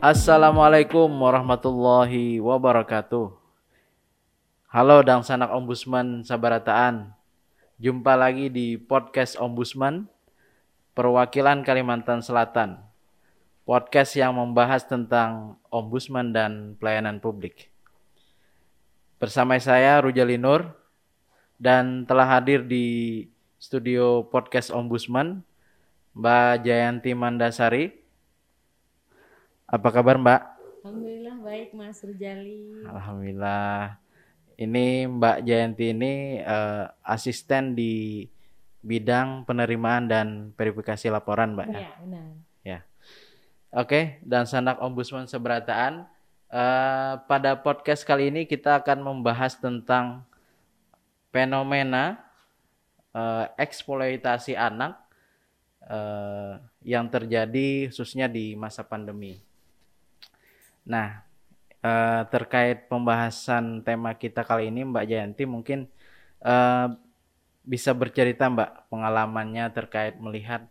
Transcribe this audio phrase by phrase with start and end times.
[0.00, 3.36] Assalamualaikum warahmatullahi wabarakatuh.
[4.72, 7.12] Halo dan sanak ombudsman Sabarataan.
[7.76, 10.08] Jumpa lagi di podcast Ombudsman
[10.96, 12.80] Perwakilan Kalimantan Selatan.
[13.68, 17.68] Podcast yang membahas tentang ombudsman dan pelayanan publik.
[19.20, 20.64] Bersama saya Rujali Nur
[21.60, 23.28] dan telah hadir di
[23.60, 25.44] studio podcast Ombudsman
[26.16, 27.99] Mbak Jayanti Mandasari.
[29.70, 30.42] Apa kabar Mbak?
[30.82, 32.82] Alhamdulillah baik Mas Rujali.
[32.90, 34.02] Alhamdulillah.
[34.58, 38.26] Ini Mbak Jayanti ini uh, asisten di
[38.82, 41.78] bidang penerimaan dan verifikasi laporan, Mbak ya.
[41.86, 42.26] Iya, benar.
[42.66, 42.78] Ya.
[43.70, 46.02] Oke, dan sanak ombudsman seberataan.
[46.50, 50.26] Uh, pada podcast kali ini kita akan membahas tentang
[51.30, 52.18] fenomena
[53.14, 54.98] uh, eksploitasi anak
[55.86, 59.38] uh, yang terjadi khususnya di masa pandemi.
[60.86, 61.24] Nah,
[61.84, 65.88] uh, terkait pembahasan tema kita kali ini, Mbak Jayanti mungkin
[66.44, 66.92] uh,
[67.64, 70.64] bisa bercerita, Mbak, pengalamannya terkait melihat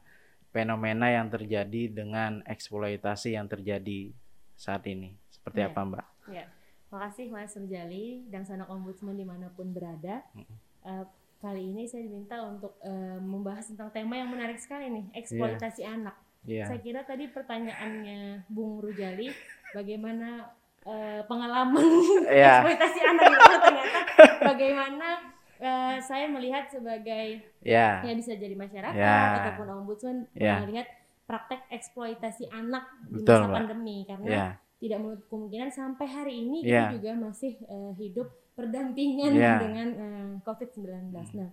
[0.49, 4.09] fenomena yang terjadi dengan eksploitasi yang terjadi
[4.57, 5.13] saat ini.
[5.29, 5.69] Seperti ya.
[5.69, 6.05] apa, Mbak?
[6.33, 6.45] Ya.
[6.89, 10.25] Makasih Mas Rujali dan sanak ombudsman di mana pun berada.
[10.81, 11.05] Uh,
[11.37, 15.93] kali ini saya diminta untuk uh, membahas tentang tema yang menarik sekali nih, eksploitasi yeah.
[15.93, 16.17] anak.
[16.47, 16.67] Yeah.
[16.71, 19.27] Saya kira tadi pertanyaannya Bung Rujali
[19.75, 20.49] bagaimana
[20.87, 21.87] uh, pengalaman
[22.31, 22.63] yeah.
[22.63, 23.99] eksploitasi anak itu ternyata
[24.43, 25.07] bagaimana
[25.59, 28.01] uh, saya melihat sebagai yeah.
[28.01, 29.37] ya bisa jadi masyarakat yeah.
[29.43, 30.63] ataupun ombudsman yeah.
[30.63, 30.87] melihat
[31.29, 34.51] praktek eksploitasi anak di masa pandemi karena yeah.
[34.81, 36.89] tidak menutup kemungkinan sampai hari ini yeah.
[36.89, 39.61] kita juga masih uh, hidup berdampingan yeah.
[39.61, 41.13] dengan uh, COVID-19.
[41.13, 41.37] Hmm.
[41.37, 41.49] Nah,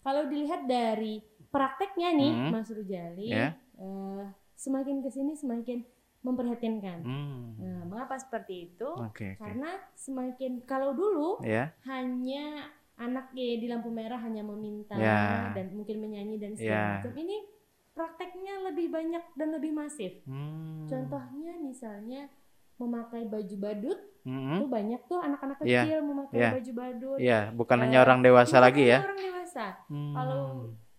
[0.00, 2.50] kalau dilihat dari prakteknya nih hmm.
[2.54, 3.58] Mas Rujali yeah.
[3.80, 4.24] Uh,
[4.56, 5.84] semakin ke sini semakin
[6.26, 6.98] memperhatinkan.
[7.06, 7.54] Hmm.
[7.60, 8.88] Nah, mengapa seperti itu?
[9.12, 9.38] Okay, okay.
[9.38, 11.70] Karena semakin kalau dulu yeah.
[11.86, 12.66] hanya
[12.98, 15.54] anak ya, di lampu merah hanya meminta yeah.
[15.54, 16.92] dan mungkin menyanyi dan segala yeah.
[16.98, 17.14] macam.
[17.14, 17.36] Ini
[17.94, 20.18] prakteknya lebih banyak dan lebih masif.
[20.26, 20.84] Hmm.
[20.90, 22.26] Contohnya misalnya
[22.76, 23.98] memakai baju badut,
[24.28, 24.52] mm-hmm.
[24.60, 25.80] itu banyak tuh anak-anak iya.
[25.88, 26.04] kecil yeah.
[26.04, 26.52] memakai yeah.
[26.52, 27.16] baju badut.
[27.16, 27.42] Iya, yeah.
[27.56, 29.00] bukan uh, hanya orang dewasa lagi ya.
[29.00, 29.66] Orang dewasa.
[29.88, 30.12] Hmm.
[30.12, 30.42] Kalau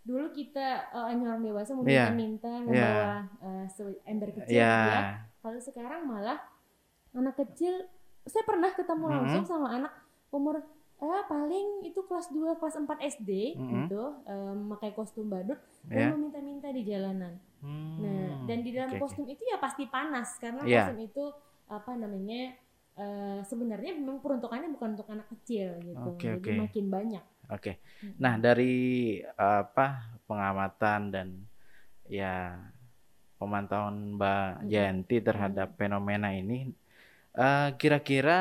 [0.07, 2.07] dulu kita uh, orang dewasa mau yeah.
[2.16, 3.68] minta membawa yeah.
[3.68, 4.88] uh, ember kecil yeah.
[4.88, 5.01] ya.
[5.44, 6.40] Kalau sekarang malah
[7.12, 7.84] anak kecil
[8.23, 9.19] saya pernah ketemu mm -hmm.
[9.19, 9.94] langsung sama anak
[10.31, 10.63] umur
[10.97, 13.72] eh paling itu kelas 2 kelas 4 SD mm -hmm.
[13.85, 15.59] gitu um, kostum badut
[15.91, 16.09] yeah.
[16.09, 17.38] dan meminta-minta di jalanan.
[17.62, 17.97] Hmm.
[18.01, 20.90] Nah, dan di dalam okay, kostum itu ya pasti panas karena yeah.
[20.90, 21.25] kostum itu
[21.67, 22.56] apa namanya
[22.97, 26.09] uh, sebenarnya memang peruntukannya bukan untuk anak kecil gitu.
[26.17, 26.57] Okay, Jadi okay.
[26.57, 27.23] makin banyak.
[27.47, 27.80] Oke.
[27.80, 28.16] Okay.
[28.19, 31.28] Nah, dari apa pengamatan dan
[32.08, 32.59] ya
[33.38, 36.74] pemantauan Mbak Jayanti terhadap fenomena ini
[37.38, 38.40] kira eh, kira-kira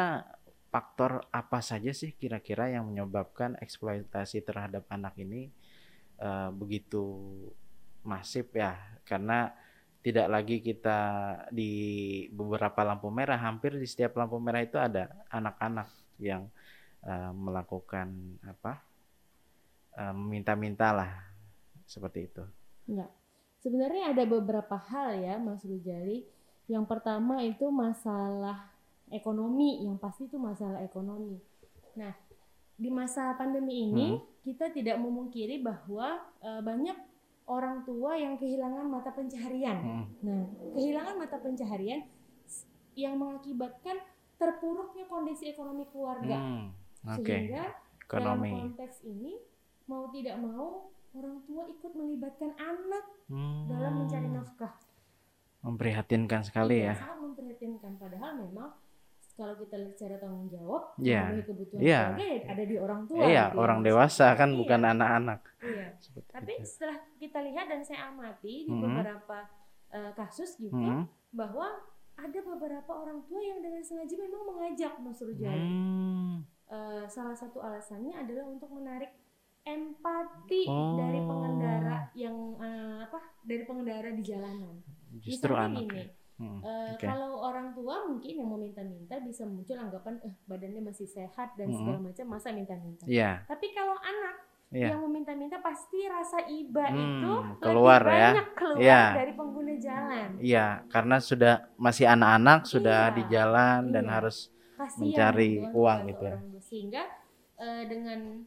[0.72, 5.48] faktor apa saja sih kira-kira yang menyebabkan eksploitasi terhadap anak ini
[6.20, 7.16] uh, begitu
[8.04, 8.76] masif ya
[9.08, 9.56] karena
[10.04, 11.00] tidak lagi kita
[11.48, 11.72] di
[12.28, 15.88] beberapa lampu merah hampir di setiap lampu merah itu ada anak-anak
[16.20, 16.44] yang
[17.08, 18.12] uh, melakukan
[18.44, 18.84] apa
[19.96, 21.10] meminta-minta lah
[21.88, 22.44] seperti itu.
[22.90, 23.10] Enggak.
[23.64, 26.28] Sebenarnya ada beberapa hal ya Mas Rujali.
[26.66, 28.70] Yang pertama itu masalah
[29.10, 31.38] ekonomi, yang pasti itu masalah ekonomi.
[31.94, 32.12] Nah,
[32.76, 34.44] di masa pandemi ini hmm.
[34.44, 36.98] kita tidak memungkiri bahwa e, banyak
[37.46, 39.78] orang tua yang kehilangan mata pencaharian.
[39.78, 40.04] Hmm.
[40.20, 40.42] Nah,
[40.74, 42.02] kehilangan mata pencaharian
[42.98, 43.96] yang mengakibatkan
[44.36, 46.36] terpuruknya kondisi ekonomi keluarga.
[46.36, 46.74] Hmm.
[47.22, 47.46] Okay.
[47.46, 47.64] Sehingga
[48.02, 48.50] ekonomi.
[48.50, 49.55] dalam konteks ini
[49.86, 53.70] mau tidak mau orang tua ikut melibatkan anak hmm.
[53.70, 54.74] dalam mencari nafkah.
[55.64, 56.94] Memprihatinkan sekali ya.
[56.94, 57.98] Sangat memprihatinkan.
[57.98, 58.70] Padahal memang
[59.36, 61.28] kalau kita lihat secara tanggung jawab, yeah.
[61.44, 62.16] kebutuhan yeah.
[62.16, 63.20] keluarga ya ada di orang tua.
[63.20, 64.56] Iya, yeah, orang dewasa kan iya.
[64.56, 65.40] bukan anak-anak.
[65.60, 65.86] Iya.
[66.32, 66.64] Tapi itu.
[66.64, 68.80] setelah kita lihat dan saya amati di -hmm.
[68.80, 69.38] beberapa
[69.92, 71.04] uh, kasus gitu -hmm.
[71.36, 71.68] bahwa
[72.16, 75.20] ada beberapa orang tua yang dengan sengaja memang mengajak Mas.
[75.20, 76.40] Hmm.
[76.66, 79.12] Uh, salah satu alasannya adalah untuk menarik
[79.66, 80.94] empati oh.
[80.94, 84.78] dari pengendara yang uh, apa dari pengendara di jalanan.
[85.18, 85.82] Justru Misalnya anak.
[85.82, 86.06] Ini, ya?
[86.36, 87.08] Hmm, uh, okay.
[87.08, 91.72] Kalau orang tua mungkin yang mau minta-minta bisa muncul anggapan eh badannya masih sehat dan
[91.72, 91.76] hmm.
[91.80, 93.08] segala macam masa minta-minta.
[93.08, 93.40] Yeah.
[93.48, 94.92] Tapi kalau anak yeah.
[94.92, 97.32] yang meminta-minta pasti rasa iba hmm, itu
[97.64, 98.28] keluar lebih ya.
[98.28, 99.08] banyak keluar yeah.
[99.16, 100.28] dari pengguna jalan.
[100.36, 103.14] Iya, yeah, karena sudah masih anak-anak sudah yeah.
[103.16, 103.94] di jalan yeah.
[103.96, 104.36] dan harus
[104.76, 106.36] Kasian mencari uang gitu ya.
[106.60, 107.02] Sehingga
[107.56, 108.44] uh, dengan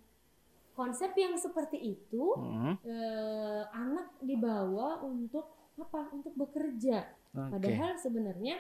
[0.80, 2.80] konsep yang seperti itu hmm.
[2.88, 7.04] eh, anak dibawa untuk apa untuk bekerja
[7.36, 7.52] okay.
[7.52, 8.56] padahal sebenarnya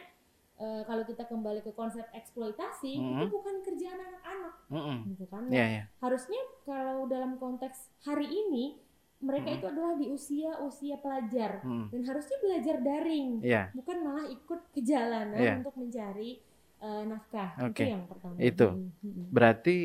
[0.59, 3.15] uh, kalau kita kembali ke konsep eksploitasi mm -hmm.
[3.19, 4.97] itu bukan kerjaan anak-anak mm -hmm.
[5.15, 5.85] gitu kan yeah, yeah.
[5.99, 8.79] harusnya kalau dalam konteks hari ini
[9.19, 9.59] mereka mm -hmm.
[9.59, 11.85] itu adalah di usia usia pelajar mm -hmm.
[11.91, 13.65] dan harusnya belajar daring yeah.
[13.75, 15.59] bukan malah ikut ke jalanan yeah.
[15.59, 16.39] untuk mencari
[16.83, 17.91] uh, nafkah okay.
[17.91, 19.25] itu yang pertama itu mm -hmm.
[19.31, 19.77] berarti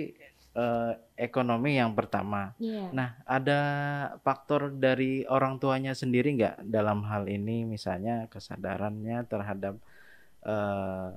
[0.55, 2.55] uh, ekonomi yang pertama.
[2.59, 2.91] Yeah.
[2.95, 3.61] Nah, ada
[4.23, 9.75] faktor dari orang tuanya sendiri nggak dalam hal ini, misalnya kesadarannya terhadap
[10.47, 11.11] uh,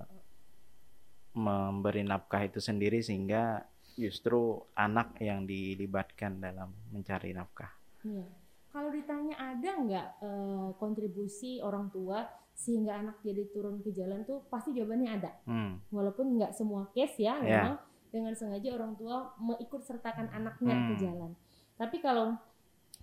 [1.38, 3.62] memberi nafkah itu sendiri sehingga
[3.98, 7.69] justru anak yang dilibatkan dalam mencari nafkah.
[8.06, 8.30] Yeah.
[8.74, 14.45] Kalau ditanya ada nggak uh, kontribusi orang tua sehingga anak jadi turun ke jalan tuh
[14.50, 15.31] pasti jawabannya ada.
[15.45, 15.81] Hmm.
[15.94, 17.74] Walaupun nggak semua case ya, yeah.
[17.74, 17.78] memang
[18.09, 20.88] dengan sengaja orang tua mengikut sertakan anaknya hmm.
[20.88, 21.31] ke jalan.
[21.77, 22.36] Tapi kalau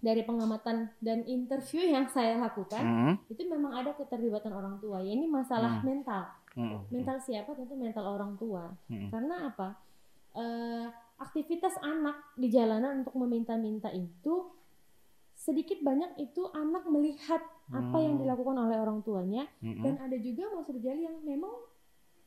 [0.05, 3.15] dari pengamatan dan interview yang saya lakukan hmm.
[3.33, 5.01] itu memang ada keterlibatan orang tua.
[5.01, 5.85] Ya ini masalah hmm.
[5.85, 6.23] mental.
[6.55, 6.85] Hmm.
[6.93, 7.57] Mental siapa?
[7.57, 8.69] Tentu mental orang tua.
[8.91, 9.09] Hmm.
[9.09, 9.69] Karena apa?
[10.35, 14.51] Uh, aktivitas anak di jalanan untuk meminta-minta itu
[15.35, 18.23] sedikit banyak itu anak melihat apa yang hmm.
[18.27, 19.83] dilakukan oleh orang tuanya hmm.
[19.83, 21.53] dan ada juga Mas Rujali yang memang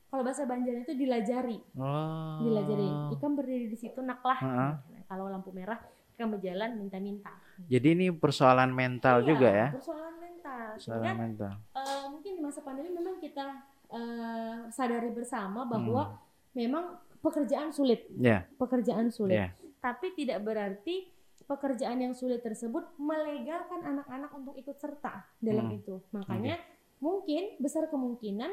[0.08, 1.60] kalau bahasa Banjar itu dilajari.
[1.76, 2.40] Oh.
[2.40, 2.88] Dilajari.
[3.16, 4.40] Ikan berdiri di situ naklah.
[4.40, 4.72] Uh -huh.
[4.80, 5.76] nah, kalau lampu merah
[6.18, 7.30] ikan berjalan minta-minta.
[7.70, 9.68] Jadi ini persoalan mental iya, juga ya?
[9.70, 10.64] Persoalan mental.
[10.74, 11.52] Persoalan Sehingga, mental.
[11.78, 13.46] Uh, mungkin di masa pandemi memang kita
[13.94, 16.18] uh, sadari bersama bahwa hmm.
[16.58, 16.84] memang
[17.22, 18.08] pekerjaan sulit.
[18.18, 18.50] Yeah.
[18.58, 19.38] Pekerjaan sulit.
[19.38, 19.50] Yeah.
[19.78, 21.06] Tapi tidak berarti
[21.46, 25.78] pekerjaan yang sulit tersebut melegalkan anak-anak untuk ikut serta dalam hmm.
[25.78, 25.94] itu.
[26.10, 26.98] Makanya okay.
[26.98, 28.50] mungkin besar kemungkinan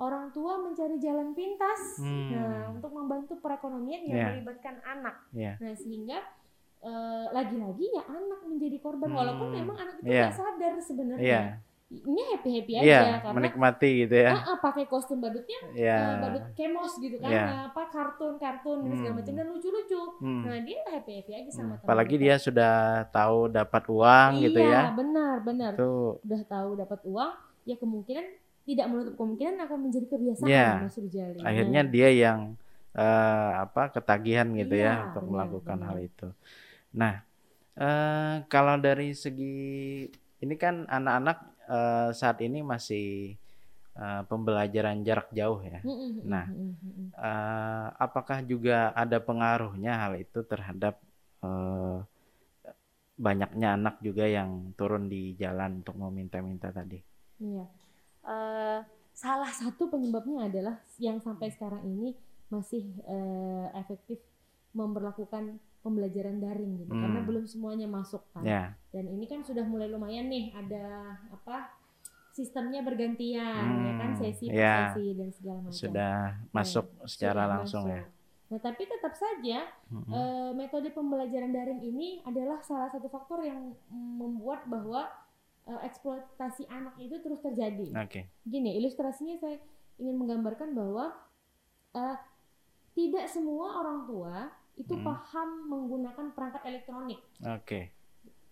[0.00, 2.32] orang tua mencari jalan pintas hmm.
[2.32, 4.28] nah untuk membantu perekonomian yang yeah.
[4.32, 5.54] melibatkan anak yeah.
[5.60, 6.24] nah sehingga
[6.80, 9.18] uh, lagi-lagi ya anak menjadi korban hmm.
[9.20, 10.32] walaupun memang anak itu yeah.
[10.32, 11.46] sadar sebenarnya yeah.
[11.92, 16.16] ini happy happy aja yeah, karena menikmati gitu ya uh, uh, pakai kostum badutnya yeah.
[16.16, 17.68] uh, badut kemos gitu kan yeah.
[17.68, 18.96] apa kartun kartun hmm.
[18.96, 20.42] segala macam dan lucu-lucu hmm.
[20.48, 21.84] nah dia happy happy aja sama hmm.
[21.84, 26.24] apalagi dia sudah tahu dapat uang iya, gitu ya iya benar benar Tuh.
[26.24, 27.32] udah tahu dapat uang
[27.68, 28.24] ya kemungkinan
[28.70, 31.38] tidak menutup kemungkinan akan menjadi kebiasaan ya, Mas Rujali.
[31.42, 32.54] Akhirnya dia yang
[32.94, 35.88] uh, apa ketagihan gitu ya, ya untuk benar, melakukan benar.
[35.90, 36.28] hal itu.
[36.94, 37.14] Nah,
[37.74, 39.58] uh, kalau dari segi
[40.14, 43.34] ini kan anak-anak uh, saat ini masih
[43.98, 45.82] uh, pembelajaran jarak jauh ya.
[46.22, 46.46] Nah,
[47.18, 51.02] uh, apakah juga ada pengaruhnya hal itu terhadap
[51.42, 52.06] uh,
[53.18, 57.02] banyaknya anak juga yang turun di jalan untuk meminta-minta tadi?
[57.40, 57.79] Iya
[58.24, 58.80] uh,
[59.12, 62.16] salah satu penyebabnya adalah yang sampai sekarang ini
[62.50, 64.18] masih uh, efektif
[64.74, 67.02] memperlakukan pembelajaran daring gitu hmm.
[67.02, 68.66] karena belum semuanya masuk kan yeah.
[68.92, 71.72] dan ini kan sudah mulai lumayan nih ada apa
[72.36, 73.84] sistemnya bergantian hmm.
[73.84, 74.92] ya kan sesi yeah.
[74.92, 76.16] sesi dan segala macam sudah
[76.52, 78.04] masuk nah, secara sudah langsung ya.
[78.04, 78.08] masuk.
[78.12, 78.18] ya
[78.50, 79.58] nah tapi tetap saja
[79.88, 80.10] hmm.
[80.10, 85.06] uh, metode pembelajaran daring ini adalah salah satu faktor yang membuat bahwa
[85.68, 87.92] uh, eksploitasi anak itu terus terjadi.
[87.92, 88.08] Oke.
[88.08, 88.24] Okay.
[88.46, 89.56] Gini, ilustrasinya saya
[90.00, 91.12] ingin menggambarkan bahwa
[91.96, 92.16] uh,
[92.96, 94.36] tidak semua orang tua
[94.80, 95.04] itu hmm.
[95.04, 97.20] paham menggunakan perangkat elektronik.
[97.44, 97.64] Oke.
[97.64, 97.84] Okay.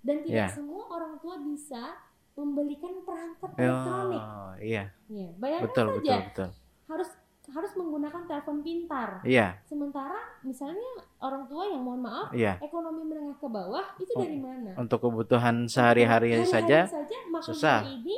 [0.05, 0.53] Dan tidak yeah.
[0.53, 1.97] semua orang tua bisa
[2.39, 4.23] membelikan perangkat oh, elektronik.
[4.63, 4.85] iya.
[5.11, 5.99] Iya, bayangkan betul, saja.
[5.99, 6.49] Betul, betul.
[6.87, 7.11] Harus
[7.49, 9.25] harus menggunakan telepon pintar.
[9.25, 9.57] Iya.
[9.65, 12.61] Sementara misalnya orang tua yang mohon maaf iya.
[12.61, 14.77] ekonomi menengah ke bawah itu oh, dari mana?
[14.77, 17.81] Untuk kebutuhan sehari-hari saja, saja makan susah.
[17.85, 18.17] hari ini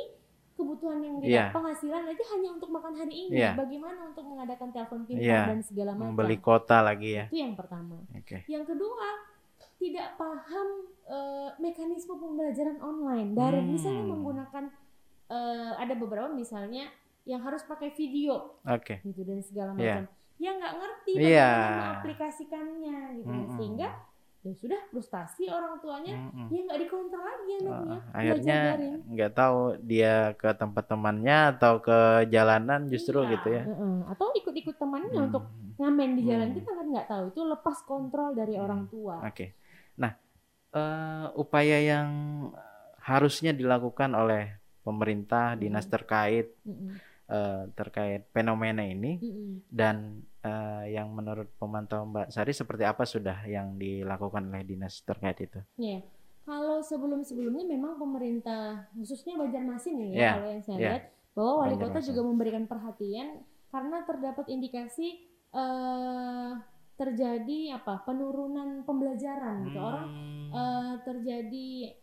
[0.59, 1.45] kebutuhan yang tidak iya.
[1.49, 3.39] penghasilan aja hanya untuk makan hari ini.
[3.39, 3.51] Iya.
[3.55, 5.41] Bagaimana untuk mengadakan telepon pintar iya.
[5.47, 6.13] dan segala macam?
[6.13, 7.25] Membeli kota lagi ya.
[7.31, 7.97] Itu yang pertama.
[8.21, 8.43] Okay.
[8.51, 9.07] Yang kedua
[9.81, 10.67] tidak paham
[11.09, 13.33] uh, mekanisme pembelajaran online.
[13.33, 13.69] Dari hmm.
[13.73, 14.63] misalnya menggunakan
[15.31, 16.85] uh, ada beberapa misalnya
[17.25, 19.01] yang harus pakai video okay.
[19.05, 19.77] gitu dan segala iya.
[19.77, 20.41] macam yeah.
[20.41, 21.21] yang nggak ngerti yeah.
[21.21, 23.55] bagaimana mengaplikasikannya gitu mm -hmm.
[23.57, 23.89] sehingga
[24.41, 26.47] ya sudah frustasi orang tuanya mm -hmm.
[26.49, 28.59] ya nggak dikontrol lagi anaknya uh, akhirnya
[29.05, 33.31] nggak tahu dia ke tempat temannya atau ke jalanan justru iya.
[33.37, 33.97] gitu ya uh -uh.
[34.17, 35.27] atau ikut-ikut temannya hmm.
[35.29, 35.45] untuk
[35.77, 36.57] ngamen di jalan hmm.
[36.57, 38.65] kita kan nggak tahu itu lepas kontrol dari hmm.
[38.65, 39.53] orang tua oke okay.
[39.93, 40.17] nah
[40.73, 42.09] uh, upaya yang
[42.97, 49.51] harusnya dilakukan oleh pemerintah dinas terkait mm -hmm uh, terkait fenomena ini mm -hmm.
[49.71, 55.39] dan uh, yang menurut pemantau Mbak Sari seperti apa sudah yang dilakukan oleh dinas terkait
[55.39, 55.63] itu?
[55.79, 56.03] Yeah.
[56.43, 60.33] Kalau sebelum-sebelumnya memang pemerintah khususnya Banjarmasin ya yeah.
[60.35, 60.89] kalau yang saya yeah.
[60.89, 66.59] lihat bahwa wali kota juga memberikan perhatian karena terdapat indikasi uh,
[66.99, 70.07] terjadi apa penurunan pembelajaran gitu orang
[70.51, 71.97] uh, terjadi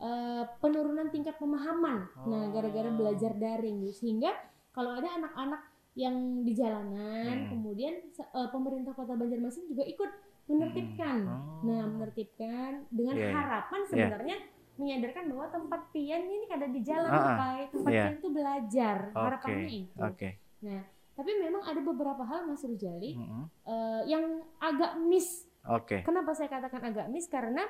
[0.00, 2.26] uh, penurunan tingkat pemahaman oh.
[2.26, 4.06] nah gara-gara belajar daring gitu.
[4.06, 4.32] sehingga
[4.70, 5.62] kalau ada anak-anak
[5.98, 7.48] yang di jalanan, hmm.
[7.50, 7.94] kemudian
[8.30, 10.10] uh, pemerintah Kota Banjarmasin juga ikut
[10.46, 11.18] menertibkan.
[11.26, 11.34] Hmm.
[11.34, 11.60] Oh.
[11.66, 13.30] Nah, menertibkan dengan yeah.
[13.30, 13.34] Iya.
[13.34, 13.88] harapan iya.
[13.90, 14.78] sebenarnya yeah.
[14.78, 18.06] menyadarkan bahwa tempat pian ini ada di jalan, uh, tempat yeah.
[18.06, 18.96] pian itu belajar.
[19.10, 19.18] Okay.
[19.18, 19.98] Harapannya itu.
[20.14, 20.32] Okay.
[20.62, 20.80] Nah,
[21.18, 23.44] tapi memang ada beberapa hal Mas Rujali mm -hmm.
[23.66, 24.24] uh, yang
[24.56, 25.44] agak miss.
[25.68, 26.00] Oke.
[26.00, 26.00] Okay.
[26.06, 27.28] Kenapa saya katakan agak miss?
[27.28, 27.66] Karena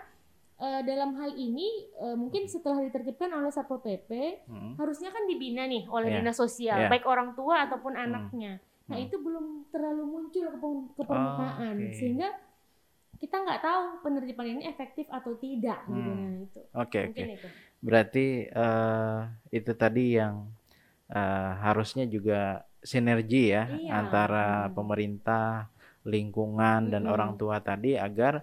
[0.60, 4.76] uh, dalam hal ini uh, mungkin setelah ditertibkan oleh satpol pp hmm.
[4.76, 6.20] harusnya kan dibina nih oleh yeah.
[6.20, 6.90] dinas sosial yeah.
[6.92, 8.04] baik orang tua ataupun hmm.
[8.04, 8.52] anaknya.
[8.86, 9.06] Nah hmm.
[9.08, 10.68] itu belum terlalu muncul ke,
[11.00, 11.96] ke permukaan oh, okay.
[11.96, 12.28] sehingga
[13.20, 15.96] kita nggak tahu penertiban ini efektif atau tidak hmm.
[15.96, 16.60] gitu nah itu.
[16.60, 17.16] Oke okay, oke.
[17.16, 17.50] Okay.
[17.80, 20.44] Berarti uh, itu tadi yang
[21.08, 24.00] uh, harusnya juga sinergi ya iya.
[24.00, 24.72] antara hmm.
[24.72, 25.68] pemerintah,
[26.08, 27.12] lingkungan dan hmm.
[27.12, 28.40] orang tua tadi agar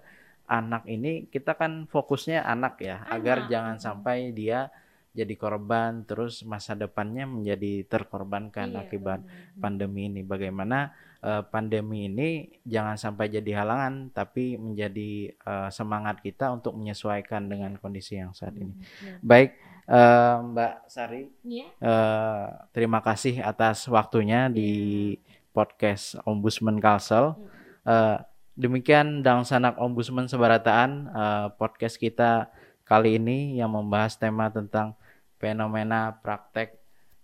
[0.47, 3.13] anak ini kita kan fokusnya anak ya, anak.
[3.19, 4.71] agar jangan sampai dia
[5.17, 9.57] jadi korban terus masa depannya menjadi terkorbankan iya, akibat benar.
[9.57, 10.21] pandemi ini.
[10.21, 10.93] Bagaimana
[11.25, 17.73] uh, pandemi ini jangan sampai jadi halangan tapi menjadi uh, semangat kita untuk menyesuaikan dengan
[17.81, 18.77] kondisi yang saat ini.
[18.77, 19.57] Hmm, Baik
[19.89, 21.33] uh, Mbak Sari.
[21.41, 21.67] Iya.
[21.81, 24.69] uh, terima kasih atas waktunya di
[25.17, 25.49] iya.
[25.49, 27.33] podcast Ombudsman Kalsel.
[27.81, 28.21] Uh,
[28.57, 32.49] demikian Dang Sanak Ombudsman Sebarataan uh, podcast kita
[32.89, 34.97] kali ini yang membahas tema tentang
[35.37, 36.73] fenomena praktek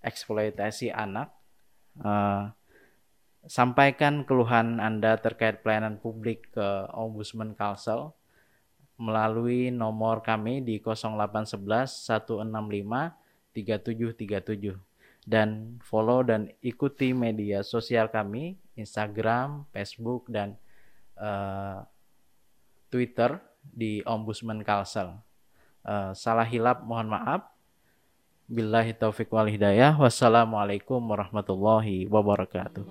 [0.06, 1.34] eksploitasi anak.
[1.98, 2.54] Uh,
[3.50, 8.13] sampaikan keluhan Anda terkait pelayanan publik ke Ombudsman Kalsel
[9.02, 11.90] melalui nomor kami di 0811
[12.46, 12.46] 165
[13.58, 14.78] 3737
[15.25, 20.58] dan follow dan ikuti media sosial kami Instagram, Facebook dan
[21.17, 21.79] Eh,
[22.89, 25.17] Twitter di Ombudsman Kalsel.
[25.86, 27.50] Eh, salah hilap mohon maaf.
[28.50, 29.96] Billahi taufik wal hidayah.
[29.98, 32.86] Wassalamualaikum warahmatullahi wabarakatuh.